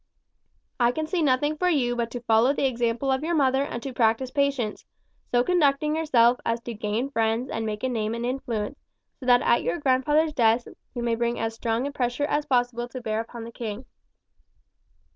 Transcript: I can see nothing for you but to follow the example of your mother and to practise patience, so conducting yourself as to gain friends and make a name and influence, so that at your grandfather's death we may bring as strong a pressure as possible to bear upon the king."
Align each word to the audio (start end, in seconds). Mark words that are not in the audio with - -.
I 0.79 0.91
can 0.91 1.05
see 1.05 1.21
nothing 1.21 1.55
for 1.57 1.69
you 1.69 1.95
but 1.95 2.09
to 2.09 2.21
follow 2.21 2.53
the 2.53 2.65
example 2.65 3.11
of 3.11 3.23
your 3.23 3.35
mother 3.35 3.61
and 3.63 3.83
to 3.83 3.93
practise 3.93 4.31
patience, 4.31 4.83
so 5.29 5.43
conducting 5.43 5.95
yourself 5.95 6.39
as 6.43 6.59
to 6.61 6.73
gain 6.73 7.11
friends 7.11 7.51
and 7.51 7.67
make 7.67 7.83
a 7.83 7.87
name 7.87 8.15
and 8.15 8.25
influence, 8.25 8.79
so 9.19 9.27
that 9.27 9.43
at 9.43 9.61
your 9.61 9.77
grandfather's 9.77 10.33
death 10.33 10.67
we 10.95 11.03
may 11.03 11.13
bring 11.13 11.37
as 11.37 11.53
strong 11.53 11.85
a 11.85 11.91
pressure 11.91 12.25
as 12.25 12.47
possible 12.47 12.87
to 12.87 12.99
bear 12.99 13.19
upon 13.19 13.43
the 13.43 13.51
king." 13.51 13.85